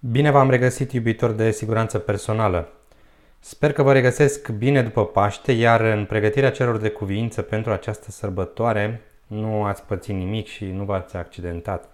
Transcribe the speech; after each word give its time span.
Bine 0.00 0.30
v-am 0.30 0.50
regăsit, 0.50 0.92
iubitori 0.92 1.36
de 1.36 1.50
siguranță 1.50 1.98
personală. 1.98 2.68
Sper 3.38 3.72
că 3.72 3.82
vă 3.82 3.92
regăsesc 3.92 4.48
bine 4.48 4.82
după 4.82 5.06
Paște, 5.06 5.52
iar 5.52 5.80
în 5.80 6.04
pregătirea 6.04 6.50
celor 6.50 6.76
de 6.76 6.88
cuvință 6.88 7.42
pentru 7.42 7.72
această 7.72 8.10
sărbătoare 8.10 9.02
nu 9.26 9.64
ați 9.64 9.82
pățit 9.82 10.14
nimic 10.14 10.46
și 10.46 10.64
nu 10.64 10.84
v-ați 10.84 11.16
accidentat. 11.16 11.88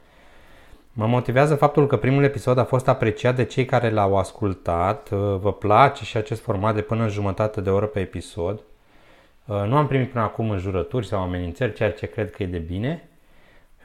Mă 0.92 1.06
motivează 1.06 1.54
faptul 1.54 1.86
că 1.86 1.96
primul 1.96 2.24
episod 2.24 2.58
a 2.58 2.64
fost 2.64 2.88
apreciat 2.88 3.36
de 3.36 3.44
cei 3.44 3.64
care 3.64 3.90
l-au 3.90 4.18
ascultat, 4.18 5.10
vă 5.10 5.52
place 5.52 6.04
și 6.04 6.16
acest 6.16 6.42
format 6.42 6.74
de 6.74 6.80
până 6.80 7.02
în 7.02 7.08
jumătate 7.08 7.60
de 7.60 7.70
oră 7.70 7.86
pe 7.86 8.00
episod. 8.00 8.60
Nu 9.44 9.76
am 9.76 9.86
primit 9.86 10.10
până 10.10 10.24
acum 10.24 10.50
înjurături 10.50 11.06
sau 11.06 11.20
amenințări, 11.20 11.72
ceea 11.72 11.92
ce 11.92 12.06
cred 12.06 12.30
că 12.30 12.42
e 12.42 12.46
de 12.46 12.58
bine. 12.58 13.08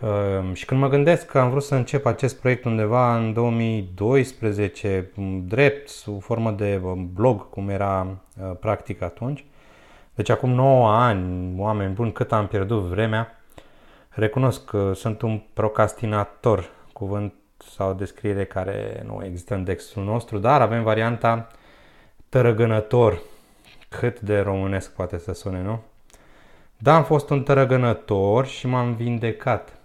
Ehm, 0.03 0.53
și 0.53 0.65
când 0.65 0.79
mă 0.79 0.89
gândesc 0.89 1.25
că 1.25 1.39
am 1.39 1.49
vrut 1.49 1.63
să 1.63 1.75
încep 1.75 2.05
acest 2.05 2.39
proiect 2.39 2.65
undeva 2.65 3.17
în 3.17 3.33
2012, 3.33 5.11
drept, 5.45 5.89
sub 5.89 6.21
formă 6.21 6.51
de 6.51 6.81
blog, 7.13 7.49
cum 7.49 7.69
era 7.69 8.07
uh, 8.07 8.51
practic 8.59 9.01
atunci, 9.01 9.45
deci 10.15 10.29
acum 10.29 10.49
9 10.49 10.89
ani, 10.91 11.53
oameni 11.59 11.93
buni, 11.93 12.11
cât 12.11 12.31
am 12.31 12.47
pierdut 12.47 12.83
vremea, 12.83 13.41
recunosc 14.09 14.65
că 14.65 14.91
sunt 14.93 15.21
un 15.21 15.41
procrastinator, 15.53 16.69
cuvânt 16.93 17.33
sau 17.57 17.93
descriere 17.93 18.45
care 18.45 19.03
nu 19.05 19.21
există 19.25 19.53
în 19.53 19.63
textul 19.63 20.03
nostru, 20.03 20.37
dar 20.37 20.61
avem 20.61 20.83
varianta 20.83 21.47
tărăgănător, 22.29 23.21
cât 23.89 24.19
de 24.19 24.39
românesc 24.39 24.91
poate 24.91 25.17
să 25.17 25.33
sune, 25.33 25.61
nu? 25.61 25.79
Da, 26.77 26.95
am 26.95 27.03
fost 27.03 27.29
un 27.29 27.43
tărăgănător 27.43 28.45
și 28.45 28.67
m-am 28.67 28.93
vindecat. 28.93 29.78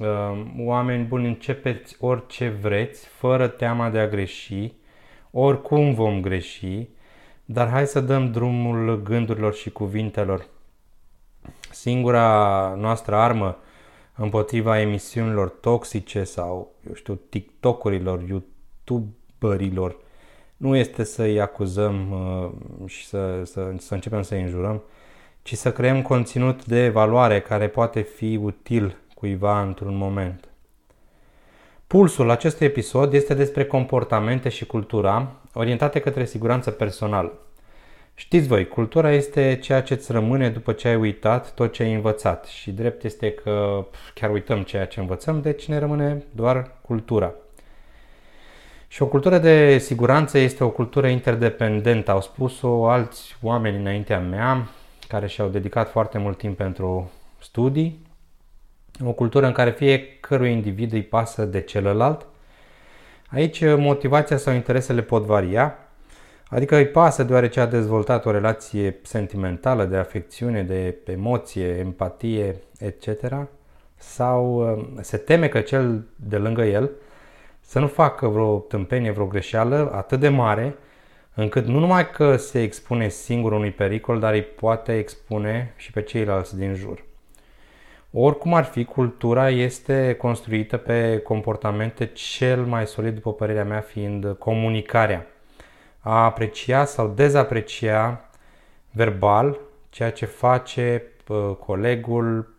Ehm, 0.00 0.66
oameni 0.66 1.04
buni, 1.04 1.26
începeți 1.26 1.96
orice 2.00 2.48
vreți, 2.48 3.06
fără 3.06 3.48
teama 3.48 3.90
de 3.90 3.98
a 3.98 4.08
greși, 4.08 4.72
oricum 5.30 5.94
vom 5.94 6.20
greși, 6.20 6.88
dar 7.44 7.68
hai 7.68 7.86
să 7.86 8.00
dăm 8.00 8.30
drumul 8.30 9.02
gândurilor 9.02 9.54
și 9.54 9.70
cuvintelor. 9.70 10.46
Singura 11.70 12.74
noastră 12.76 13.16
armă 13.16 13.58
împotriva 14.14 14.80
emisiunilor 14.80 15.48
toxice 15.48 16.24
sau, 16.24 16.74
eu 16.86 16.94
știu, 16.94 17.14
TikTokurilor, 17.14 18.22
YouTuberilor, 18.28 19.96
nu 20.56 20.76
este 20.76 21.04
să-i 21.04 21.40
acuzăm 21.40 22.10
uh, 22.10 22.88
și 22.88 23.06
să, 23.06 23.42
să, 23.44 23.72
să 23.78 23.94
începem 23.94 24.22
să-i 24.22 24.42
înjurăm, 24.42 24.82
ci 25.42 25.54
să 25.54 25.72
creăm 25.72 26.02
conținut 26.02 26.64
de 26.64 26.88
valoare 26.88 27.40
care 27.40 27.68
poate 27.68 28.00
fi 28.00 28.38
util 28.42 28.96
cuiva 29.18 29.62
într-un 29.62 29.96
moment. 29.96 30.48
Pulsul 31.86 32.30
acestui 32.30 32.66
episod 32.66 33.12
este 33.12 33.34
despre 33.34 33.64
comportamente 33.64 34.48
și 34.48 34.66
cultura 34.66 35.32
orientate 35.54 36.00
către 36.00 36.24
siguranță 36.24 36.70
personală. 36.70 37.32
Știți 38.14 38.46
voi, 38.46 38.68
cultura 38.68 39.12
este 39.12 39.58
ceea 39.62 39.82
ce 39.82 39.94
îți 39.94 40.12
rămâne 40.12 40.48
după 40.50 40.72
ce 40.72 40.88
ai 40.88 40.96
uitat 40.96 41.54
tot 41.54 41.72
ce 41.72 41.82
ai 41.82 41.94
învățat 41.94 42.44
și 42.44 42.70
drept 42.70 43.04
este 43.04 43.30
că 43.30 43.86
chiar 44.14 44.30
uităm 44.30 44.62
ceea 44.62 44.86
ce 44.86 45.00
învățăm, 45.00 45.40
deci 45.40 45.68
ne 45.68 45.78
rămâne 45.78 46.22
doar 46.30 46.70
cultura. 46.80 47.32
Și 48.88 49.02
o 49.02 49.06
cultură 49.06 49.38
de 49.38 49.78
siguranță 49.78 50.38
este 50.38 50.64
o 50.64 50.70
cultură 50.70 51.06
interdependentă, 51.06 52.10
au 52.10 52.20
spus-o 52.20 52.88
alți 52.88 53.36
oameni 53.42 53.76
înaintea 53.76 54.20
mea, 54.20 54.68
care 55.08 55.26
și-au 55.26 55.48
dedicat 55.48 55.90
foarte 55.90 56.18
mult 56.18 56.38
timp 56.38 56.56
pentru 56.56 57.10
studii 57.38 58.06
o 59.04 59.12
cultură 59.12 59.46
în 59.46 59.52
care 59.52 59.70
fiecărui 59.70 60.52
individ 60.52 60.92
îi 60.92 61.02
pasă 61.02 61.44
de 61.44 61.60
celălalt. 61.60 62.26
Aici 63.30 63.62
motivația 63.64 64.36
sau 64.36 64.54
interesele 64.54 65.02
pot 65.02 65.24
varia, 65.24 65.78
adică 66.48 66.76
îi 66.76 66.86
pasă 66.86 67.22
deoarece 67.22 67.60
a 67.60 67.66
dezvoltat 67.66 68.26
o 68.26 68.30
relație 68.30 68.98
sentimentală, 69.02 69.84
de 69.84 69.96
afecțiune, 69.96 70.62
de 70.62 70.96
emoție, 71.04 71.66
empatie, 71.66 72.56
etc. 72.78 73.08
Sau 73.96 74.72
uh, 74.72 74.86
se 75.00 75.16
teme 75.16 75.48
că 75.48 75.60
cel 75.60 76.04
de 76.16 76.36
lângă 76.36 76.64
el 76.64 76.90
să 77.60 77.78
nu 77.78 77.86
facă 77.86 78.28
vreo 78.28 78.58
tâmpenie, 78.58 79.10
vreo 79.10 79.26
greșeală 79.26 79.90
atât 79.94 80.20
de 80.20 80.28
mare, 80.28 80.76
încât 81.34 81.66
nu 81.66 81.78
numai 81.78 82.10
că 82.10 82.36
se 82.36 82.62
expune 82.62 83.08
singur 83.08 83.52
unui 83.52 83.70
pericol, 83.70 84.20
dar 84.20 84.32
îi 84.32 84.42
poate 84.42 84.98
expune 84.98 85.72
și 85.76 85.90
pe 85.90 86.02
ceilalți 86.02 86.56
din 86.56 86.74
jur. 86.74 87.04
Oricum 88.12 88.54
ar 88.54 88.64
fi, 88.64 88.84
cultura 88.84 89.50
este 89.50 90.14
construită 90.14 90.76
pe 90.76 91.18
comportamente 91.18 92.06
cel 92.06 92.64
mai 92.64 92.86
solid, 92.86 93.14
după 93.14 93.32
părerea 93.32 93.64
mea, 93.64 93.80
fiind 93.80 94.36
comunicarea. 94.38 95.26
A 96.00 96.24
aprecia 96.24 96.84
sau 96.84 97.08
dezaprecia 97.08 98.30
verbal 98.90 99.58
ceea 99.90 100.10
ce 100.12 100.24
face 100.24 101.02
colegul, 101.58 102.54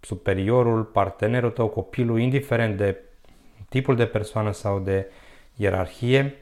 superiorul, 0.00 0.82
partenerul 0.82 1.50
tău, 1.50 1.68
copilul, 1.68 2.20
indiferent 2.20 2.76
de 2.76 2.96
tipul 3.68 3.96
de 3.96 4.06
persoană 4.06 4.52
sau 4.52 4.78
de 4.78 5.10
ierarhie. 5.56 6.36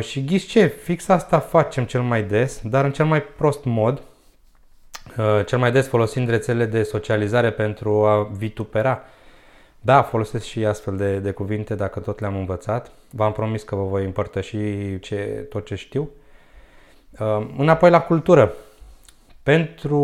Și 0.00 0.24
ghiți 0.24 0.46
ce? 0.46 0.66
Fix 0.66 1.08
asta 1.08 1.38
facem 1.38 1.84
cel 1.84 2.02
mai 2.02 2.22
des, 2.22 2.60
dar 2.64 2.84
în 2.84 2.92
cel 2.92 3.06
mai 3.06 3.22
prost 3.22 3.64
mod– 3.64 4.02
Uh, 4.09 4.09
cel 5.46 5.58
mai 5.58 5.72
des 5.72 5.88
folosind 5.88 6.28
rețelele 6.28 6.66
de 6.66 6.82
socializare 6.82 7.50
pentru 7.50 8.06
a 8.06 8.30
vitupera. 8.32 9.02
Da, 9.80 10.02
folosesc 10.02 10.44
și 10.44 10.64
astfel 10.64 10.96
de, 10.96 11.18
de 11.18 11.30
cuvinte 11.30 11.74
dacă 11.74 12.00
tot 12.00 12.20
le-am 12.20 12.36
învățat. 12.36 12.90
V-am 13.10 13.32
promis 13.32 13.62
că 13.62 13.74
vă 13.74 13.82
voi 13.82 14.04
împărtăși 14.04 14.56
ce, 14.98 15.46
tot 15.48 15.64
ce 15.66 15.74
știu. 15.74 16.10
Uh, 17.18 17.46
înapoi 17.58 17.90
la 17.90 18.00
cultură. 18.00 18.52
Pentru 19.42 19.98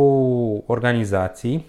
organizații, 0.67 1.67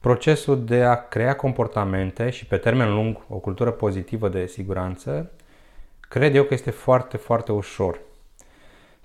procesul 0.00 0.64
de 0.64 0.82
a 0.82 1.08
crea 1.08 1.36
comportamente 1.36 2.30
și 2.30 2.46
pe 2.46 2.56
termen 2.56 2.94
lung 2.94 3.20
o 3.28 3.36
cultură 3.36 3.70
pozitivă 3.70 4.28
de 4.28 4.46
siguranță, 4.46 5.30
cred 6.00 6.34
eu 6.34 6.44
că 6.44 6.54
este 6.54 6.70
foarte, 6.70 7.16
foarte 7.16 7.52
ușor. 7.52 7.98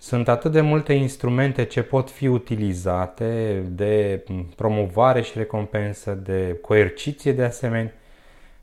Sunt 0.04 0.28
atât 0.28 0.52
de 0.52 0.62
multe 0.62 0.94
instrumente 0.94 1.64
ce 1.64 1.82
pot 1.82 2.10
fi 2.10 2.28
utilizate 2.28 3.64
de 3.70 4.24
promovare 4.56 5.22
și 5.22 5.38
recompensă, 5.38 6.12
de 6.12 6.58
coerciție 6.62 7.32
de 7.32 7.44
asemenea, 7.44 7.92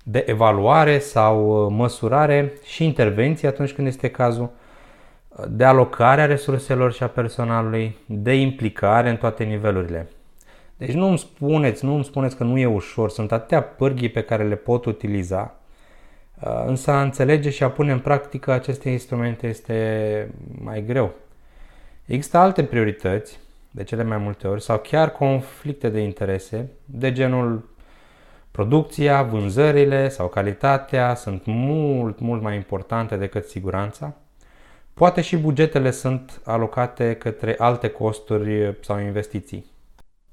de 0.02 0.24
evaluare 0.26 0.98
sau 0.98 1.64
uh, 1.64 1.72
măsurare 1.76 2.52
și 2.64 2.84
intervenție 2.84 3.48
atunci 3.48 3.72
când 3.72 3.86
este 3.86 4.10
cazul, 4.10 4.50
de 5.48 5.64
alocare 5.64 6.20
a 6.20 6.26
resurselor 6.26 6.92
și 6.92 7.02
a 7.02 7.08
personalului, 7.08 7.96
de 8.06 8.34
implicare 8.34 9.10
în 9.10 9.16
toate 9.16 9.44
nivelurile. 9.44 10.08
Deci 10.76 10.92
nu 10.92 11.06
îmi 11.06 11.18
spuneți, 11.18 11.84
nu 11.84 11.94
îmi 11.94 12.04
spuneți 12.04 12.36
că 12.36 12.44
nu 12.44 12.58
e 12.58 12.66
ușor, 12.66 13.10
sunt 13.10 13.32
atâtea 13.32 13.62
pârghii 13.62 14.10
pe 14.10 14.22
care 14.22 14.44
le 14.44 14.56
pot 14.56 14.84
utiliza, 14.84 15.54
uh, 16.40 16.62
însă 16.66 16.90
a 16.90 17.02
înțelege 17.02 17.50
și 17.50 17.62
a 17.62 17.70
pune 17.70 17.92
în 17.92 17.98
practică 17.98 18.52
aceste 18.52 18.90
instrumente 18.90 19.46
este 19.46 20.34
mai 20.62 20.84
greu. 20.84 21.14
Există 22.10 22.38
alte 22.38 22.64
priorități, 22.64 23.38
de 23.70 23.82
cele 23.82 24.02
mai 24.02 24.18
multe 24.18 24.48
ori, 24.48 24.62
sau 24.62 24.78
chiar 24.78 25.10
conflicte 25.10 25.88
de 25.88 26.00
interese, 26.00 26.70
de 26.84 27.12
genul 27.12 27.68
producția, 28.50 29.22
vânzările 29.22 30.08
sau 30.08 30.28
calitatea 30.28 31.14
sunt 31.14 31.42
mult, 31.44 32.20
mult 32.20 32.42
mai 32.42 32.54
importante 32.54 33.16
decât 33.16 33.44
siguranța. 33.44 34.14
Poate 34.94 35.20
și 35.20 35.36
bugetele 35.36 35.90
sunt 35.90 36.40
alocate 36.44 37.14
către 37.14 37.54
alte 37.58 37.88
costuri 37.88 38.76
sau 38.80 38.98
investiții. 38.98 39.64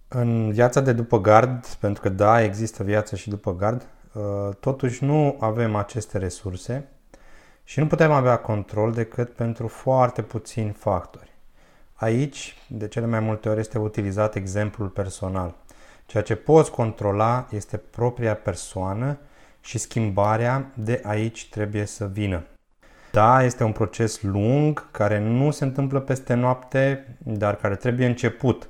În 0.08 0.52
viața 0.52 0.82
de 0.82 0.94
după 0.94 1.22
gard, 1.22 1.66
pentru 1.66 2.02
că 2.02 2.10
da, 2.10 2.44
există 2.44 2.84
viață 2.84 3.16
și 3.16 3.30
după 3.30 3.56
gard, 3.56 3.88
uh, 4.14 4.24
totuși 4.60 5.04
nu 5.04 5.38
avem 5.40 5.76
aceste 5.76 6.18
resurse 6.18 6.88
și 7.64 7.80
nu 7.80 7.88
putem 7.88 8.12
avea 8.12 8.38
control 8.38 8.92
decât 8.92 9.30
pentru 9.30 9.68
foarte 9.68 10.22
puțini 10.22 10.72
factori. 10.72 11.36
Aici, 12.00 12.56
de 12.68 12.88
cele 12.88 13.06
mai 13.06 13.20
multe 13.20 13.50
ori, 13.50 13.60
este 13.60 13.78
utilizat 13.78 14.36
exemplul 14.36 14.88
personal. 14.88 15.56
Ceea 16.06 16.24
ce 16.24 16.36
poți 16.36 16.72
controla 16.72 17.48
este 17.52 17.78
propria 17.78 18.36
persoană 18.36 19.18
și 19.62 19.78
schimbarea 19.78 20.72
de 20.74 21.02
aici 21.04 21.50
trebuie 21.50 21.86
să 21.86 22.06
vină. 22.06 22.44
Da, 23.12 23.44
este 23.44 23.64
un 23.64 23.72
proces 23.72 24.22
lung 24.22 24.92
care 24.92 25.20
nu 25.20 25.52
se 25.52 25.64
întâmplă 25.64 26.00
peste 26.00 26.34
noapte, 26.34 27.16
dar 27.18 27.56
care 27.56 27.76
trebuie 27.76 28.08
început. 28.08 28.70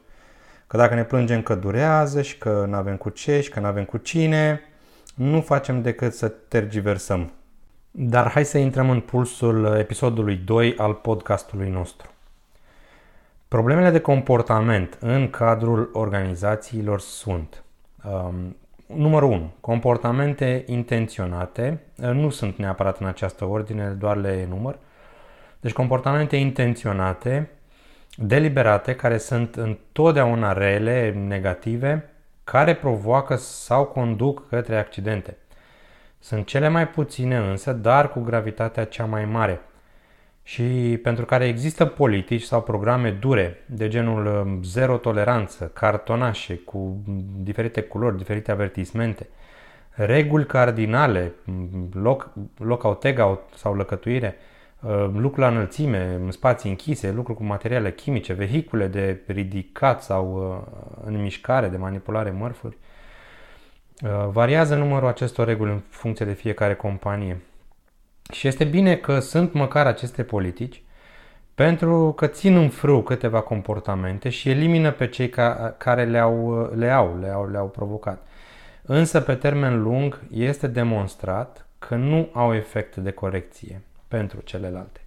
Că 0.68 0.78
dacă 0.78 0.96
ne 0.96 1.04
plângem 1.04 1.42
că 1.42 1.56
durează 1.56 2.22
și 2.22 2.38
că 2.38 2.66
nu 2.70 2.76
avem 2.76 2.98
cu 2.98 3.10
ce 3.10 3.42
și 3.42 3.50
că 3.50 3.60
nu 3.60 3.66
avem 3.66 3.86
cu 3.86 3.98
cine, 3.98 4.62
nu 5.16 5.42
facem 5.42 5.82
decât 5.82 6.14
să 6.14 6.28
tergiversăm. 6.28 7.32
Dar 7.92 8.30
hai 8.30 8.46
să 8.46 8.58
intrăm 8.58 8.90
în 8.90 9.00
pulsul 9.00 9.66
episodului 9.66 10.36
2 10.36 10.76
al 10.78 10.94
podcastului 10.94 11.70
nostru. 11.70 12.12
Problemele 13.48 13.90
de 13.90 14.00
comportament 14.00 14.98
în 15.00 15.30
cadrul 15.30 15.90
organizațiilor 15.94 17.00
sunt 17.00 17.64
um, 18.04 18.56
numărul 18.96 19.32
1. 19.32 19.54
Comportamente 19.60 20.64
intenționate. 20.66 21.82
Nu 21.96 22.30
sunt 22.30 22.58
neapărat 22.58 23.00
în 23.00 23.08
această 23.08 23.46
ordine, 23.46 23.88
doar 23.88 24.18
le 24.18 24.46
număr. 24.50 24.78
Deci 25.60 25.74
comportamente 25.74 26.36
intenționate, 26.36 27.50
deliberate, 28.16 28.96
care 28.96 29.18
sunt 29.18 29.56
întotdeauna 29.56 30.54
rele, 30.54 31.12
negative, 31.12 32.10
care 32.44 32.76
provoacă 32.76 33.36
sau 33.36 33.86
conduc 33.86 34.50
către 34.50 34.78
accidente. 34.78 35.38
Sunt 36.20 36.46
cele 36.46 36.68
mai 36.68 36.88
puține 36.88 37.38
însă, 37.38 37.74
dar 37.74 38.10
cu 38.10 38.20
gravitatea 38.20 38.86
cea 38.86 39.06
mai 39.06 39.26
mare 39.26 39.62
și 40.48 41.00
pentru 41.04 41.26
care 41.26 41.48
există 41.48 41.86
politici 41.86 42.42
sau 42.42 42.62
programe 42.62 43.12
dure, 43.12 43.64
de 43.66 43.88
genul 43.88 44.26
um, 44.26 44.64
zero 44.64 44.98
toleranță, 44.98 45.72
cartonașe 45.74 46.56
cu 46.56 47.04
diferite 47.40 47.82
culori, 47.82 48.18
diferite 48.18 48.52
avertismente, 48.52 49.28
reguli 49.90 50.46
cardinale, 50.46 51.34
loc, 51.94 52.30
loc 52.58 53.00
take-out 53.00 53.42
sau 53.56 53.76
lăcătuire, 53.76 54.36
uh, 54.82 55.10
lucru 55.14 55.42
la 55.42 55.48
înălțime, 55.48 56.20
în 56.24 56.32
spații 56.32 56.70
închise, 56.70 57.12
lucru 57.12 57.34
cu 57.34 57.44
materiale 57.44 57.92
chimice, 57.92 58.34
vehicule 58.34 58.88
de 58.88 59.22
ridicat 59.26 60.04
sau 60.04 60.54
uh, 60.66 61.06
în 61.06 61.22
mișcare, 61.22 61.68
de 61.68 61.78
manipulare 61.78 62.32
mărfuri. 62.32 62.78
Uh, 64.02 64.28
variază 64.32 64.76
numărul 64.76 65.08
acestor 65.08 65.48
reguli 65.48 65.72
în 65.72 65.82
funcție 65.90 66.26
de 66.26 66.34
fiecare 66.34 66.76
companie. 66.76 67.38
Și 68.34 68.48
este 68.48 68.64
bine 68.64 68.96
că 68.96 69.20
sunt 69.20 69.54
măcar 69.54 69.88
aceste 69.88 70.24
politici, 70.24 70.82
pentru 71.56 72.14
că 72.16 72.28
țin 72.28 72.56
în 72.56 72.70
frâu 72.70 73.02
câteva 73.02 73.42
comportamente 73.42 74.30
și 74.30 74.50
elimină 74.50 74.92
pe 74.92 75.08
cei 75.08 75.30
ca, 75.30 75.76
care 75.78 76.06
le-au, 76.06 76.70
le 76.76 76.90
au, 76.90 77.18
le-au, 77.20 77.50
le-au 77.50 77.68
provocat. 77.68 78.28
Însă, 78.82 79.22
pe 79.22 79.36
termen 79.36 79.82
lung, 79.82 80.22
este 80.32 80.68
demonstrat 80.68 81.66
că 81.80 81.96
nu 81.96 82.30
au 82.34 82.54
efect 82.54 82.96
de 82.96 83.12
corecție 83.12 83.82
pentru 84.08 84.42
celelalte. 84.44 85.00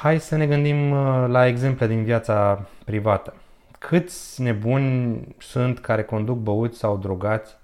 Hai 0.00 0.20
să 0.20 0.36
ne 0.36 0.46
gândim 0.46 0.90
uh, 0.90 1.24
la 1.28 1.46
exemple 1.46 1.86
din 1.86 2.04
viața 2.04 2.66
privată. 2.84 3.34
Câți 3.78 4.42
nebuni 4.42 5.26
sunt 5.38 5.78
care 5.78 6.02
conduc 6.02 6.38
băuți 6.38 6.78
sau 6.78 6.96
drogați 6.96 7.56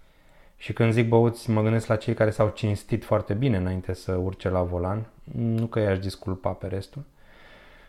și 0.57 0.73
când 0.73 0.93
zic 0.93 1.09
băuți, 1.09 1.51
mă 1.51 1.63
gândesc 1.63 1.87
la 1.87 1.97
cei 1.97 2.15
care 2.15 2.31
s-au 2.31 2.49
cinstit 2.49 3.05
foarte 3.05 3.35
bine 3.35 3.57
înainte 3.57 3.95
să 3.95 4.13
urce 4.13 4.49
la 4.49 4.63
volan. 4.63 5.07
Nu 5.35 5.67
că 5.67 5.81
i-aș 5.81 5.99
disculpa 5.99 6.51
pe 6.51 6.67
restul. 6.67 7.03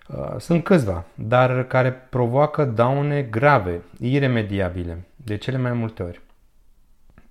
Uh, 0.07 0.35
sunt 0.37 0.63
câțiva, 0.63 1.05
dar 1.15 1.67
care 1.67 1.91
provoacă 1.91 2.65
daune 2.65 3.21
grave, 3.21 3.81
iremediabile, 3.99 5.05
de 5.15 5.37
cele 5.37 5.57
mai 5.57 5.73
multe 5.73 6.03
ori. 6.03 6.21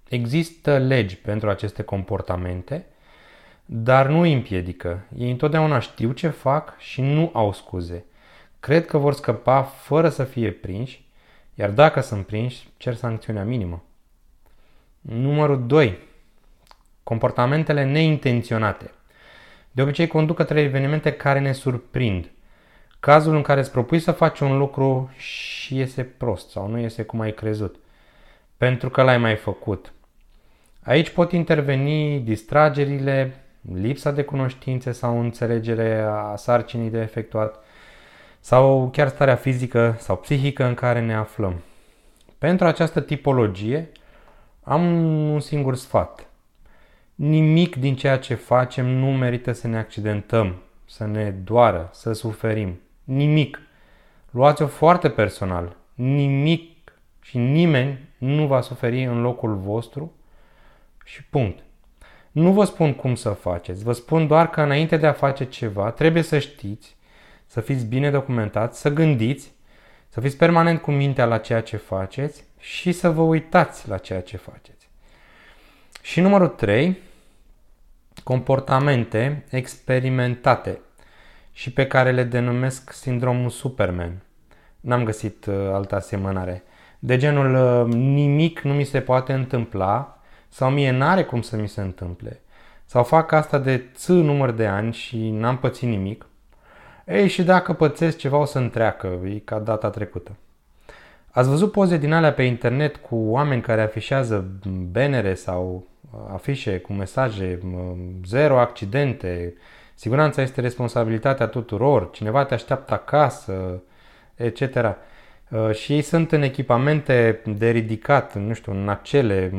Există 0.09 0.79
legi 0.79 1.17
pentru 1.17 1.49
aceste 1.49 1.83
comportamente, 1.83 2.87
dar 3.65 4.07
nu 4.07 4.21
îi 4.21 4.33
împiedică. 4.33 5.07
Ei 5.17 5.31
întotdeauna 5.31 5.79
știu 5.79 6.13
ce 6.13 6.29
fac 6.29 6.79
și 6.79 7.01
nu 7.01 7.31
au 7.33 7.53
scuze. 7.53 8.05
Cred 8.61 8.87
că 8.87 8.99
vor 8.99 9.13
scăpa 9.13 9.63
fără 9.63 10.09
să 10.09 10.25
fie 10.25 10.51
prinși, 10.51 11.09
iar 11.55 11.71
dacă 11.71 12.01
sunt 12.01 12.27
prinși, 12.27 12.69
cer 12.77 12.95
sancțiunea 12.95 13.45
minimă. 13.45 13.83
Numărul 15.09 15.67
2. 15.67 15.99
Comportamentele 17.03 17.85
neintenționate. 17.85 18.91
De 19.71 19.83
obicei 19.83 20.07
conduc 20.07 20.37
către 20.37 20.61
evenimente 20.61 21.13
care 21.13 21.39
ne 21.39 21.53
surprind. 21.53 22.31
Cazul 23.01 23.35
în 23.35 23.43
care 23.43 23.61
îți 23.61 23.71
propui 23.71 23.99
să 23.99 24.13
faci 24.13 24.41
un 24.41 24.59
lucru 24.59 25.11
și 25.17 25.77
iese 25.77 26.03
prost 26.03 26.51
sau 26.51 26.69
nu 26.69 26.79
iese 26.79 27.03
cum 27.03 27.21
ai 27.21 27.33
crezut. 27.33 27.77
Pentru 28.57 28.91
că 28.91 29.03
l-ai 29.03 29.19
mai 29.19 29.37
făcut. 29.37 29.93
Aici 30.83 31.11
pot 31.11 31.33
interveni 31.33 32.21
distragerile, 32.21 33.45
lipsa 33.75 34.11
de 34.11 34.23
cunoștințe 34.23 34.93
sau 34.93 35.21
înțelegere 35.21 36.01
a 36.01 36.37
sarcinii 36.37 36.91
de 36.91 36.99
efectuat 36.99 37.65
sau 38.41 38.91
chiar 38.93 39.09
starea 39.09 39.37
fizică 39.37 39.97
sau 39.99 40.17
psihică 40.17 40.65
în 40.65 40.75
care 40.75 41.01
ne 41.01 41.15
aflăm. 41.15 41.63
Pentru 42.39 42.67
această 42.67 43.01
tipologie, 43.01 43.89
am 44.69 44.83
un 45.33 45.41
singur 45.41 45.77
sfat. 45.77 46.29
Nimic 47.15 47.77
din 47.77 47.97
ceea 47.97 48.19
ce 48.19 48.35
facem 48.35 48.87
nu 48.87 49.07
merită 49.07 49.53
să 49.53 49.69
ne 49.69 49.79
accidentăm, 49.79 50.55
să 50.87 51.07
ne 51.07 51.31
doară, 51.31 51.89
să 51.93 52.13
suferim. 52.13 52.81
Nimic. 53.05 53.61
Luați-o 54.31 54.67
foarte 54.67 55.11
personal. 55.11 55.77
Nimic 55.95 56.93
și 57.21 57.39
nimeni 57.39 58.09
nu 58.19 58.47
va 58.47 58.61
suferi 58.61 59.05
în 59.05 59.21
locul 59.21 59.57
vostru 59.57 60.13
și 61.05 61.25
punct. 61.25 61.63
Nu 62.33 62.53
vă 62.53 62.65
spun 62.65 62.95
cum 62.95 63.15
să 63.15 63.31
faceți, 63.31 63.85
vă 63.85 63.93
spun 63.93 64.27
doar 64.27 64.51
că 64.51 64.61
înainte 64.61 64.97
de 64.97 65.07
a 65.07 65.13
face 65.13 65.45
ceva 65.45 65.91
trebuie 65.91 66.23
să 66.23 66.39
știți, 66.39 66.97
să 67.47 67.61
fiți 67.61 67.87
bine 67.87 68.11
documentați, 68.11 68.81
să 68.81 68.91
gândiți, 68.91 69.53
să 70.17 70.23
fiți 70.23 70.37
permanent 70.37 70.81
cu 70.81 70.91
mintea 70.91 71.25
la 71.25 71.39
ceea 71.39 71.61
ce 71.61 71.77
faceți 71.77 72.45
și 72.59 72.93
să 72.93 73.11
vă 73.11 73.23
uitați 73.23 73.89
la 73.89 73.99
ceea 73.99 74.21
ce 74.21 74.37
faceți. 74.37 74.89
Și 76.03 76.21
numărul 76.21 76.49
3, 76.49 76.99
comportamente 78.25 79.45
experimentate 79.51 80.81
și 81.53 81.73
pe 81.73 81.87
care 81.87 82.13
le 82.13 82.23
denumesc 82.23 82.93
sindromul 82.93 83.51
Superman. 83.51 84.23
N-am 84.81 85.05
găsit 85.05 85.47
uh, 85.47 85.55
altă 85.55 85.95
asemănare. 85.95 86.63
De 86.99 87.17
genul 87.17 87.55
uh, 87.55 87.95
nimic 87.95 88.61
nu 88.61 88.73
mi 88.73 88.85
se 88.85 89.01
poate 89.01 89.33
întâmpla 89.33 90.21
sau 90.49 90.71
mie 90.71 90.91
n-are 90.91 91.25
cum 91.25 91.43
să 91.43 91.57
mi 91.57 91.69
se 91.69 91.81
întâmple. 91.81 92.41
Sau 92.85 93.05
fac 93.05 93.33
asta 93.33 93.59
de 93.59 93.85
ț 93.95 94.07
număr 94.07 94.51
de 94.51 94.67
ani 94.67 94.93
și 94.93 95.31
n-am 95.31 95.59
pățit 95.59 95.89
nimic. 95.89 96.27
Ei, 97.07 97.29
și 97.29 97.43
dacă 97.43 97.73
pățesc 97.73 98.17
ceva 98.17 98.37
o 98.37 98.45
să 98.45 98.59
întreacă, 98.59 99.21
e 99.25 99.39
ca 99.39 99.59
data 99.59 99.91
trecută. 99.91 100.37
Ați 101.31 101.49
văzut 101.49 101.73
poze 101.73 101.97
din 101.97 102.13
alea 102.13 102.33
pe 102.33 102.43
internet 102.43 102.97
cu 102.97 103.17
oameni 103.17 103.63
care 103.63 103.83
afișează 103.83 104.45
benere 104.91 105.35
sau 105.35 105.87
uh, 106.11 106.21
afișe 106.33 106.79
cu 106.79 106.93
mesaje 106.93 107.61
uh, 107.65 107.97
zero 108.27 108.59
accidente, 108.59 109.55
siguranța 109.95 110.43
este 110.43 110.61
responsabilitatea 110.61 111.47
tuturor, 111.47 112.11
cineva 112.11 112.45
te 112.45 112.55
așteaptă 112.55 112.95
acasă, 112.95 113.83
etc. 114.35 114.61
Uh, 114.61 115.71
și 115.75 115.93
ei 115.93 116.03
sunt 116.03 116.33
în 116.33 116.43
echipamente 116.43 117.41
de 117.45 117.71
ridicat, 117.71 118.35
nu 118.35 118.53
știu, 118.53 118.73
în 118.73 118.89
acele 118.89 119.53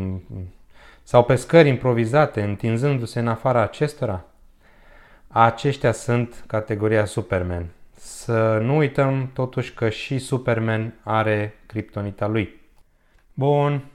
sau 1.04 1.24
pe 1.24 1.36
scări 1.36 1.68
improvizate, 1.68 2.42
întinzându-se 2.42 3.20
în 3.20 3.28
afara 3.28 3.62
acestora. 3.62 4.26
Aceștia 5.40 5.92
sunt 5.92 6.44
categoria 6.48 7.06
Superman. 7.06 7.66
Să 7.96 8.60
nu 8.62 8.78
uităm 8.78 9.30
totuși 9.34 9.74
că 9.74 9.90
și 9.90 10.20
Superman 10.20 10.94
are 11.04 11.54
criptonita 11.66 12.28
lui. 12.28 12.62
Bun. 13.34 13.86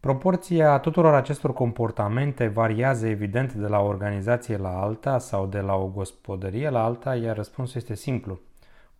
Proporția 0.00 0.78
tuturor 0.78 1.14
acestor 1.14 1.52
comportamente 1.52 2.46
variază 2.46 3.06
evident 3.06 3.52
de 3.52 3.66
la 3.66 3.80
o 3.80 3.86
organizație 3.86 4.56
la 4.56 4.80
alta 4.80 5.18
sau 5.18 5.46
de 5.46 5.60
la 5.60 5.74
o 5.74 5.86
gospodărie 5.86 6.68
la 6.68 6.84
alta, 6.84 7.16
iar 7.16 7.36
răspunsul 7.36 7.76
este 7.76 7.94
simplu. 7.94 8.40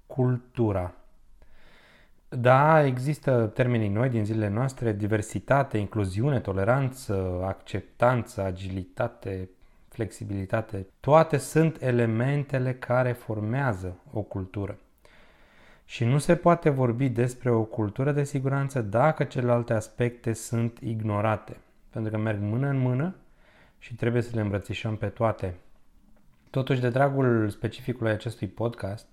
Cultura. 0.07 0.95
Da, 2.29 2.85
există 2.85 3.51
termenii 3.55 3.89
noi 3.89 4.09
din 4.09 4.25
zilele 4.25 4.49
noastre, 4.49 4.93
diversitate, 4.93 5.79
incluziune, 5.79 6.41
toleranță, 6.41 7.43
acceptanță, 7.45 8.43
agilitate, 8.43 9.49
flexibilitate, 9.95 10.87
toate 11.01 11.37
sunt 11.37 11.83
elementele 11.83 12.75
care 12.75 13.13
formează 13.13 13.97
o 14.13 14.21
cultură. 14.21 14.79
Și 15.85 16.05
nu 16.05 16.19
se 16.19 16.37
poate 16.37 16.71
vorbi 16.71 17.09
despre 17.09 17.51
o 17.51 17.63
cultură 17.63 18.13
de 18.13 18.25
siguranță 18.25 18.83
dacă 18.83 19.25
celelalte 19.25 19.73
aspecte 19.73 20.33
sunt 20.33 20.79
ignorate, 20.79 21.57
pentru 21.91 22.11
că 22.11 22.19
merg 22.19 22.41
mână 22.41 22.69
în 22.69 22.79
mână 22.79 23.15
și 23.79 23.95
trebuie 23.95 24.23
să 24.23 24.31
le 24.35 24.41
îmbrățișăm 24.41 24.97
pe 24.97 25.07
toate. 25.07 25.55
Totuși, 26.51 26.81
de 26.81 26.89
dragul 26.89 27.51
specificului 27.51 28.13
acestui 28.13 28.47
podcast, 28.47 29.07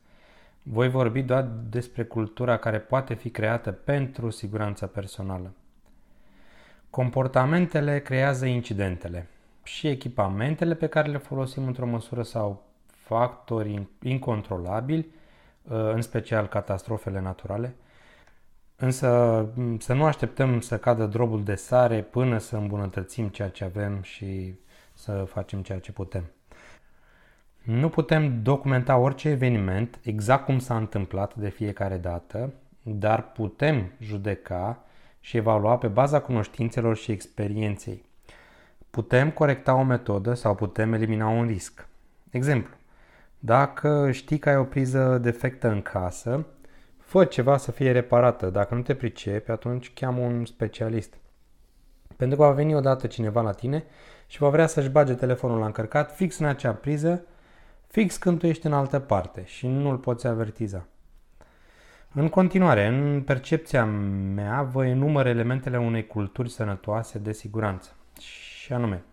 voi 0.63 0.89
vorbi 0.89 1.21
doar 1.21 1.47
despre 1.69 2.03
cultura 2.03 2.57
care 2.57 2.79
poate 2.79 3.13
fi 3.13 3.29
creată 3.29 3.71
pentru 3.71 4.29
siguranța 4.29 4.85
personală. 4.85 5.53
Comportamentele 6.89 7.99
creează 7.99 8.45
incidentele 8.45 9.27
și 9.63 9.87
echipamentele 9.87 10.75
pe 10.75 10.87
care 10.87 11.09
le 11.09 11.17
folosim 11.17 11.67
într-o 11.67 11.85
măsură 11.85 12.23
sau 12.23 12.63
factori 12.87 13.87
incontrolabili, 14.01 15.07
uh, 15.61 15.91
în 15.93 16.01
special 16.01 16.47
catastrofele 16.47 17.21
naturale. 17.21 17.75
Însă 18.75 19.45
să 19.79 19.93
nu 19.93 20.05
așteptăm 20.05 20.59
să 20.59 20.77
cadă 20.77 21.05
drobul 21.05 21.43
de 21.43 21.55
sare 21.55 22.01
până 22.01 22.37
să 22.37 22.55
îmbunătățim 22.55 23.27
ceea 23.27 23.49
ce 23.49 23.63
avem 23.63 24.01
și 24.01 24.55
să 24.93 25.11
facem 25.11 25.61
ceea 25.61 25.79
ce 25.79 25.91
putem. 25.91 26.31
Nu 27.61 27.89
putem 27.89 28.41
documenta 28.43 28.97
orice 28.97 29.29
eveniment 29.29 29.99
exact 30.03 30.45
cum 30.45 30.59
s-a 30.59 30.77
întâmplat 30.77 31.35
de 31.35 31.49
fiecare 31.49 31.97
dată, 31.97 32.53
dar 32.81 33.31
putem 33.31 33.91
judeca 33.99 34.83
și 35.19 35.37
evalua 35.37 35.77
pe 35.77 35.87
baza 35.87 36.21
cunoștințelor 36.21 36.95
și 36.95 37.11
experienței. 37.11 38.09
Putem 38.91 39.31
corecta 39.31 39.73
o 39.73 39.83
metodă 39.83 40.33
sau 40.33 40.55
putem 40.55 40.93
elimina 40.93 41.27
un 41.27 41.47
risc. 41.47 41.87
Exemplu, 42.29 42.75
dacă 43.39 44.11
știi 44.11 44.37
că 44.37 44.49
ai 44.49 44.57
o 44.57 44.63
priză 44.63 45.17
defectă 45.17 45.69
în 45.69 45.81
casă, 45.81 46.45
fă 46.97 47.25
ceva 47.25 47.57
să 47.57 47.71
fie 47.71 47.91
reparată. 47.91 48.49
Dacă 48.49 48.75
nu 48.75 48.81
te 48.81 48.95
pricepi, 48.95 49.51
atunci 49.51 49.93
cheamă 49.93 50.21
un 50.21 50.45
specialist. 50.45 51.13
Pentru 52.17 52.37
că 52.37 52.43
va 52.43 52.51
veni 52.51 52.75
odată 52.75 53.07
cineva 53.07 53.41
la 53.41 53.51
tine 53.51 53.83
și 54.27 54.37
va 54.37 54.49
vrea 54.49 54.67
să-și 54.67 54.89
bage 54.89 55.13
telefonul 55.13 55.59
la 55.59 55.65
încărcat 55.65 56.15
fix 56.15 56.37
în 56.37 56.45
acea 56.45 56.71
priză, 56.71 57.25
fix 57.87 58.17
când 58.17 58.39
tu 58.39 58.47
ești 58.47 58.65
în 58.65 58.73
altă 58.73 58.99
parte 58.99 59.43
și 59.45 59.67
nu-l 59.67 59.97
poți 59.97 60.27
avertiza. 60.27 60.85
În 62.13 62.29
continuare, 62.29 62.85
în 62.85 63.21
percepția 63.21 63.85
mea, 64.35 64.61
vă 64.61 64.85
enumăr 64.85 65.25
elementele 65.25 65.79
unei 65.79 66.07
culturi 66.07 66.49
sănătoase 66.49 67.19
de 67.19 67.31
siguranță. 67.31 67.95
Și 68.19 68.50
anume, 68.69 69.03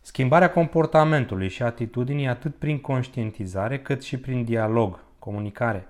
schimbarea 0.00 0.50
comportamentului 0.50 1.48
și 1.48 1.62
atitudinii 1.62 2.28
atât 2.28 2.54
prin 2.54 2.80
conștientizare 2.80 3.80
cât 3.80 4.02
și 4.02 4.18
prin 4.18 4.44
dialog, 4.44 5.00
comunicare. 5.18 5.86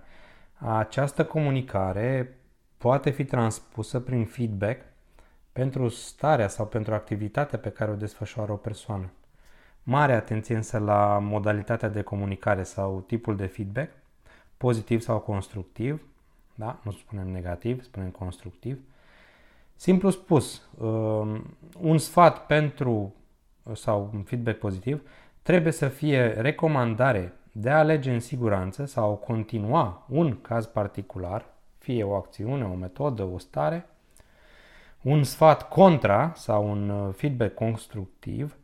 Această 0.55 1.25
comunicare 1.25 2.37
poate 2.79 3.11
fi 3.11 3.25
transpusă 3.25 4.01
prin 4.01 4.25
feedback 4.25 4.81
pentru 5.53 5.89
starea 5.89 6.49
sau 6.49 6.67
pentru 6.67 6.95
activitatea 6.95 7.59
pe 7.59 7.71
care 7.71 7.91
o 7.91 7.95
desfășoară 7.95 8.53
o 8.53 8.57
persoană. 8.57 9.11
Mare 9.83 10.13
atenție 10.13 10.57
însă 10.57 10.79
la 10.79 11.19
modalitatea 11.19 11.89
de 11.89 12.03
comunicare 12.03 12.63
sau 12.63 13.01
tipul 13.07 13.37
de 13.37 13.47
feedback, 13.47 13.91
pozitiv 14.57 15.01
sau 15.01 15.19
constructiv, 15.19 16.03
da? 16.55 16.79
nu 16.83 16.91
spunem 16.91 17.29
negativ, 17.29 17.83
spunem 17.83 18.11
constructiv. 18.11 18.81
Simplu 19.81 20.11
spus, 20.11 20.69
um, 20.79 21.57
un 21.81 21.99
sfat 21.99 22.47
pentru 22.47 23.15
sau 23.73 24.11
un 24.15 24.23
feedback 24.23 24.59
pozitiv 24.59 25.03
trebuie 25.43 25.73
să 25.73 25.89
fie 25.89 26.27
recomandare 26.27 27.33
de 27.53 27.71
a 27.71 27.79
alege 27.79 28.13
în 28.13 28.21
siguranță 28.21 28.85
sau 28.85 29.15
continua 29.15 30.07
un 30.09 30.41
caz 30.41 30.67
particular, 30.67 31.45
fie 31.79 32.05
o 32.05 32.15
acțiune, 32.15 32.65
o 32.65 32.75
metodă, 32.75 33.23
o 33.23 33.39
stare, 33.39 33.87
un 35.03 35.25
sfat 35.25 35.69
contra 35.69 36.33
sau 36.35 36.71
un 36.71 36.89
uh, 36.89 37.15
feedback 37.15 37.55
constructiv 37.55 38.57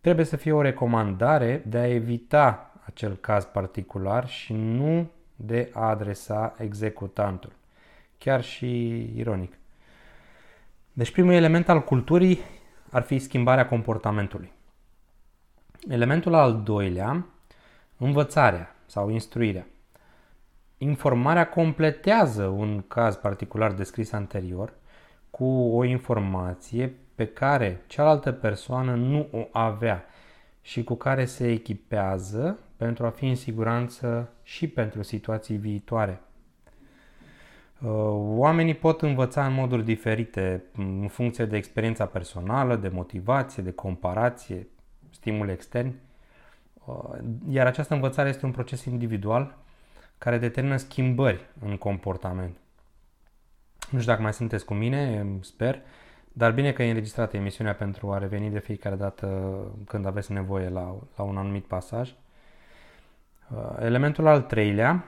trebuie 0.00 0.24
să 0.24 0.36
fie 0.36 0.52
o 0.52 0.62
recomandare 0.62 1.62
de 1.66 1.78
a 1.78 1.88
evita 1.88 2.72
acel 2.86 3.16
caz 3.16 3.44
particular 3.44 4.28
și 4.28 4.52
nu 4.52 5.10
de 5.36 5.70
a 5.72 5.88
adresa 5.88 6.54
executantul. 6.58 7.52
Chiar 8.18 8.42
și 8.42 9.00
ironic. 9.16 9.58
Deci 10.96 11.12
primul 11.12 11.32
element 11.32 11.68
al 11.68 11.82
culturii 11.82 12.38
ar 12.90 13.02
fi 13.02 13.18
schimbarea 13.18 13.66
comportamentului. 13.66 14.52
Elementul 15.88 16.34
al 16.34 16.62
doilea, 16.62 17.26
învățarea 17.96 18.76
sau 18.86 19.10
instruirea. 19.10 19.66
Informarea 20.78 21.48
completează 21.48 22.46
un 22.46 22.82
caz 22.88 23.16
particular 23.16 23.72
descris 23.72 24.12
anterior 24.12 24.72
cu 25.30 25.44
o 25.76 25.84
informație 25.84 26.94
pe 27.14 27.26
care 27.26 27.82
cealaltă 27.86 28.32
persoană 28.32 28.94
nu 28.94 29.28
o 29.32 29.48
avea 29.52 30.04
și 30.60 30.84
cu 30.84 30.94
care 30.94 31.24
se 31.24 31.50
echipează 31.50 32.58
pentru 32.76 33.06
a 33.06 33.10
fi 33.10 33.26
în 33.26 33.36
siguranță 33.36 34.32
și 34.42 34.68
pentru 34.68 35.02
situații 35.02 35.56
viitoare. 35.56 36.20
Uh, 37.84 37.90
oamenii 38.38 38.74
pot 38.74 39.02
învăța 39.02 39.46
în 39.46 39.52
moduri 39.52 39.84
diferite, 39.84 40.64
în 40.76 41.08
funcție 41.08 41.44
de 41.44 41.56
experiența 41.56 42.06
personală, 42.06 42.76
de 42.76 42.88
motivație, 42.88 43.62
de 43.62 43.72
comparație, 43.72 44.66
stimuli 45.10 45.52
externi, 45.52 45.94
uh, 46.84 46.94
iar 47.48 47.66
această 47.66 47.94
învățare 47.94 48.28
este 48.28 48.46
un 48.46 48.52
proces 48.52 48.84
individual 48.84 49.56
care 50.18 50.38
determină 50.38 50.76
schimbări 50.76 51.40
în 51.60 51.76
comportament. 51.76 52.56
Nu 53.90 53.98
știu 53.98 54.10
dacă 54.10 54.22
mai 54.22 54.32
sunteți 54.32 54.64
cu 54.64 54.74
mine, 54.74 55.26
sper, 55.40 55.80
dar 56.32 56.52
bine 56.52 56.72
că 56.72 56.82
e 56.82 56.88
înregistrată 56.88 57.36
emisiunea 57.36 57.74
pentru 57.74 58.12
a 58.12 58.18
reveni 58.18 58.50
de 58.50 58.58
fiecare 58.58 58.96
dată 58.96 59.56
când 59.86 60.06
aveți 60.06 60.32
nevoie 60.32 60.68
la, 60.68 60.96
la 61.16 61.22
un 61.22 61.36
anumit 61.36 61.64
pasaj. 61.64 62.14
Uh, 63.50 63.76
elementul 63.80 64.26
al 64.26 64.42
treilea, 64.42 65.04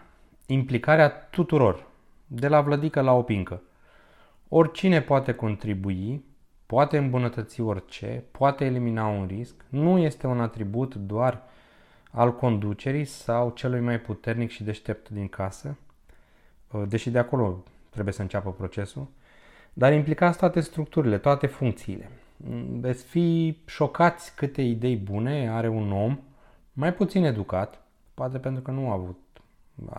implicarea 0.47 1.11
tuturor, 1.11 1.86
de 2.26 2.49
la 2.49 2.61
vlădică 2.61 3.00
la 3.00 3.12
opincă. 3.12 3.62
Oricine 4.49 5.02
poate 5.02 5.33
contribui, 5.35 6.25
poate 6.66 6.97
îmbunătăți 6.97 7.61
orice, 7.61 8.25
poate 8.30 8.64
elimina 8.64 9.06
un 9.06 9.26
risc, 9.26 9.54
nu 9.68 9.99
este 9.99 10.26
un 10.26 10.40
atribut 10.40 10.95
doar 10.95 11.42
al 12.11 12.35
conducerii 12.35 13.04
sau 13.04 13.50
celui 13.50 13.80
mai 13.80 14.00
puternic 14.00 14.50
și 14.50 14.64
deștept 14.64 15.09
din 15.09 15.28
casă, 15.28 15.76
uh, 16.71 16.83
deși 16.88 17.11
de 17.11 17.18
acolo 17.18 17.62
trebuie 17.90 18.14
să 18.14 18.23
înceapă 18.23 18.52
procesul, 18.52 19.06
dar 19.73 19.92
implicați 19.92 20.38
toate 20.38 20.61
structurile, 20.61 21.18
toate 21.18 21.47
funcțiile. 21.47 22.11
Veți 22.71 23.04
fi 23.04 23.59
șocați 23.66 24.35
câte 24.35 24.62
idei 24.62 24.97
bune 24.97 25.50
are 25.50 25.68
un 25.68 25.92
om 25.92 26.18
mai 26.73 26.95
puțin 26.95 27.25
educat, 27.25 27.80
poate 28.14 28.38
pentru 28.38 28.62
că 28.62 28.71
nu 28.71 28.90
a 28.90 28.92
avut 28.92 29.18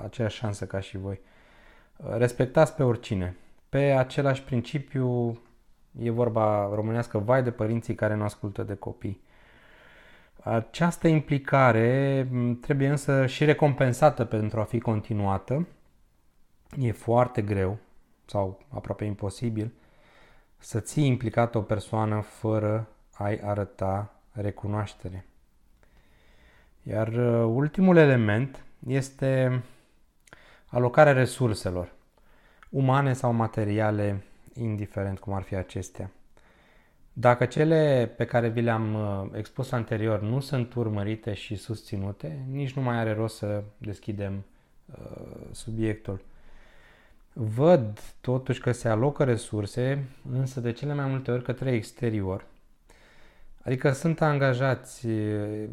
aceeași 0.03 0.37
șansă 0.37 0.65
ca 0.65 0.79
și 0.79 0.97
voi. 0.97 1.19
Respectați 1.97 2.75
pe 2.75 2.83
oricine. 2.83 3.35
Pe 3.69 3.91
același 3.91 4.43
principiu 4.43 5.39
e 5.99 6.09
vorba 6.09 6.69
românească, 6.73 7.17
vai 7.17 7.43
de 7.43 7.51
părinții 7.51 7.95
care 7.95 8.15
nu 8.15 8.23
ascultă 8.23 8.63
de 8.63 8.75
copii. 8.75 9.21
Această 10.43 11.07
implicare 11.07 12.27
trebuie 12.61 12.89
însă 12.89 13.25
și 13.25 13.45
recompensată 13.45 14.25
pentru 14.25 14.59
a 14.59 14.63
fi 14.63 14.79
continuată. 14.79 15.67
E 16.79 16.91
foarte 16.91 17.41
greu 17.41 17.77
sau 18.25 18.59
aproape 18.69 19.05
imposibil 19.05 19.71
să 20.57 20.79
ții 20.79 21.05
implicat 21.05 21.55
o 21.55 21.61
persoană 21.61 22.21
fără 22.21 22.87
a-i 23.13 23.39
arăta 23.43 24.13
recunoaștere. 24.31 25.25
Iar 26.83 27.07
uh, 27.07 27.51
ultimul 27.55 27.97
element 27.97 28.63
este 28.87 29.61
alocarea 30.67 31.13
resurselor, 31.13 31.91
umane 32.69 33.13
sau 33.13 33.33
materiale, 33.33 34.23
indiferent 34.53 35.19
cum 35.19 35.33
ar 35.33 35.41
fi 35.41 35.55
acestea. 35.55 36.11
Dacă 37.13 37.45
cele 37.45 38.11
pe 38.17 38.25
care 38.25 38.49
vi 38.49 38.61
le-am 38.61 38.93
uh, 38.93 39.29
expus 39.37 39.71
anterior 39.71 40.21
nu 40.21 40.39
sunt 40.39 40.73
urmărite 40.73 41.33
și 41.33 41.55
susținute, 41.55 42.39
nici 42.51 42.73
nu 42.73 42.81
mai 42.81 42.97
are 42.97 43.13
rost 43.13 43.37
să 43.37 43.63
deschidem 43.77 44.45
uh, 44.85 45.21
subiectul. 45.51 46.21
Văd 47.33 47.99
totuși 48.21 48.61
că 48.61 48.71
se 48.71 48.87
alocă 48.87 49.23
resurse, 49.23 50.03
însă 50.31 50.59
de 50.59 50.71
cele 50.71 50.93
mai 50.93 51.05
multe 51.05 51.31
ori 51.31 51.43
către 51.43 51.71
exterior. 51.71 52.45
Adică 53.61 53.91
sunt 53.91 54.21
angajați 54.21 55.07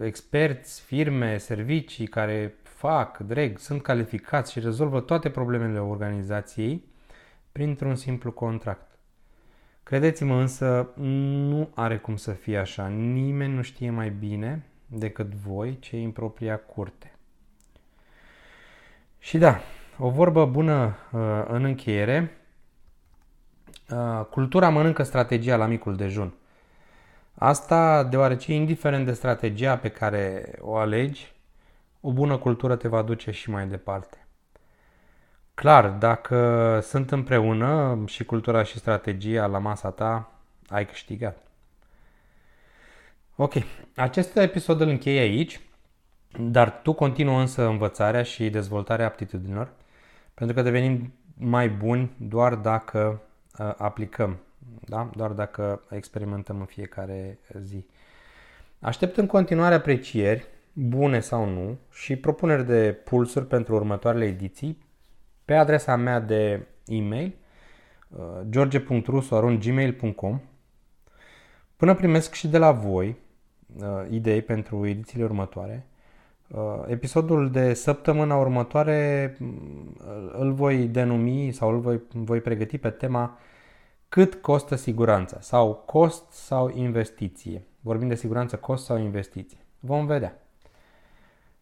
experți, 0.01 0.81
firme, 0.81 1.39
servicii 1.39 2.07
care 2.07 2.55
fac, 2.75 3.19
dreg, 3.19 3.59
sunt 3.59 3.83
calificați 3.83 4.53
și 4.53 4.61
rezolvă 4.61 5.01
toate 5.01 5.31
problemele 5.31 5.79
organizației 5.79 6.85
printr-un 7.53 7.95
simplu 7.95 8.33
contract. 8.33 8.99
Credeți-mă 9.83 10.41
însă, 10.41 10.91
nu 10.95 11.71
are 11.75 11.99
cum 11.99 12.17
să 12.17 12.33
fie 12.33 12.59
așa. 12.59 12.87
Nimeni 12.87 13.55
nu 13.55 13.63
știe 13.63 13.91
mai 13.91 14.11
bine 14.11 14.67
decât 14.87 15.35
voi 15.35 15.79
cei 15.79 16.05
în 16.05 16.11
propria 16.11 16.57
curte. 16.57 17.13
Și 19.19 19.39
da, 19.39 19.61
o 19.99 20.11
vorbă 20.11 20.47
bună 20.47 20.97
uh, 21.13 21.21
în 21.49 21.65
încheiere. 21.65 22.37
Uh, 23.91 24.25
cultura 24.31 24.69
mănâncă 24.69 25.03
strategia 25.03 25.57
la 25.57 25.67
micul 25.67 25.97
dejun. 25.97 26.35
Asta 27.35 28.05
deoarece, 28.05 28.53
indiferent 28.53 29.07
de 29.07 29.13
strategia 29.13 29.77
pe 29.77 29.89
care 29.89 30.53
o 30.61 30.77
alegi, 30.77 31.33
o 32.07 32.13
bună 32.13 32.37
cultură 32.37 32.77
te 32.77 32.89
va 32.89 33.03
duce 33.03 33.31
și 33.31 33.51
mai 33.51 33.67
departe. 33.67 34.27
Clar, 35.55 35.89
dacă 35.89 36.79
sunt 36.83 37.11
împreună 37.11 38.03
și 38.07 38.25
cultura 38.25 38.63
și 38.63 38.79
strategia 38.79 39.47
la 39.47 39.59
masa 39.59 39.91
ta, 39.91 40.33
ai 40.69 40.87
câștigat. 40.87 41.37
Ok, 43.37 43.53
acest 43.97 44.37
episod 44.37 44.81
îl 44.81 44.89
închei 44.89 45.19
aici, 45.19 45.61
dar 46.39 46.81
tu 46.83 46.93
continuă 46.93 47.41
însă 47.41 47.67
învățarea 47.67 48.23
și 48.23 48.51
dezvoltarea 48.51 49.07
aptitudinilor 49.07 49.71
pentru 50.35 50.57
că 50.57 50.63
devenim 50.63 51.13
mai 51.35 51.69
buni 51.69 52.11
doar 52.17 52.55
dacă 52.55 53.23
uh, 53.59 53.75
aplicăm, 53.77 54.39
da? 54.87 55.11
doar 55.17 55.31
dacă 55.31 55.83
experimentăm 55.91 56.61
în 56.61 56.67
fiecare 56.67 57.39
zi. 57.61 57.87
Aștept 58.81 59.17
în 59.17 59.27
continuare 59.27 59.75
aprecieri, 59.75 60.47
bune 60.75 61.21
sau 61.21 61.49
nu, 61.49 61.79
și 61.93 62.17
propuneri 62.17 62.67
de 62.67 62.93
pulsuri 63.05 63.47
pentru 63.47 63.75
următoarele 63.75 64.25
ediții 64.25 64.79
pe 65.45 65.55
adresa 65.55 65.97
mea 65.97 66.21
de 66.21 66.67
e-mail 66.87 67.35
george.rusu.gmail.com 68.49 70.41
Până 71.77 71.95
primesc 71.95 72.35
și 72.35 72.49
de 72.49 72.59
la 72.59 72.73
voi 72.73 73.17
idei 74.11 74.43
pentru 74.43 74.87
edițiile 74.87 75.25
următoare, 75.25 75.87
episodul 76.87 77.51
de 77.51 77.75
săptămâna 77.75 78.37
următoare 78.37 79.37
îl 80.33 80.53
voi 80.53 80.77
denumi 80.77 81.53
sau 81.53 81.71
îl 81.71 81.81
voi, 81.81 82.01
voi 82.13 82.41
pregăti 82.41 82.79
pe 82.79 82.91
tema 82.91 83.39
cât 84.09 84.35
costă 84.35 84.75
siguranța 84.75 85.41
sau 85.41 85.75
cost 85.75 86.31
sau 86.31 86.71
investiție. 86.75 87.67
Vorbim 87.81 88.09
de 88.09 88.15
siguranță, 88.15 88.57
cost 88.57 88.85
sau 88.85 88.99
investiție. 88.99 89.59
Vom 89.81 90.07
vedea. 90.07 90.44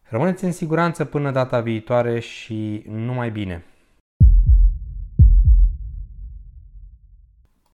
Rămâneți 0.09 0.43
în 0.43 0.51
siguranță 0.51 1.05
până 1.05 1.31
data 1.31 1.59
viitoare 1.59 2.19
și 2.19 2.83
numai 2.87 3.29
bine! 3.31 3.63